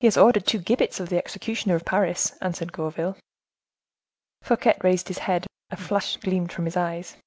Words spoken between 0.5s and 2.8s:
gibbets of the executioner of Paris," answered